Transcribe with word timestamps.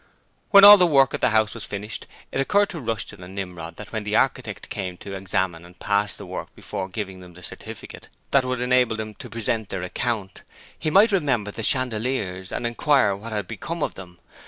When 0.49 0.63
all 0.63 0.77
the 0.77 0.87
work 0.87 1.13
at 1.13 1.21
the 1.21 1.29
house 1.29 1.53
was 1.53 1.63
finished, 1.63 2.07
it 2.31 2.41
occurred 2.41 2.69
to 2.69 2.81
Rushton 2.81 3.21
and 3.21 3.35
Nimrod 3.35 3.75
that 3.75 3.91
when 3.91 4.03
the 4.03 4.15
architect 4.15 4.69
came 4.71 4.97
to 4.97 5.13
examine 5.13 5.63
and 5.63 5.77
pass 5.77 6.15
the 6.15 6.25
work 6.25 6.47
before 6.55 6.89
giving 6.89 7.19
them 7.19 7.35
the 7.35 7.43
certificate 7.43 8.09
that 8.31 8.43
would 8.43 8.61
enable 8.61 8.95
them 8.95 9.13
to 9.13 9.29
present 9.29 9.69
their 9.69 9.83
account, 9.83 10.41
he 10.79 10.89
might 10.89 11.11
remember 11.11 11.51
the 11.51 11.61
chandeliers 11.61 12.51
and 12.51 12.65
inquire 12.65 13.15
what 13.15 13.31
had 13.31 13.47
become 13.47 13.83
of 13.83 13.93
them. 13.93 14.17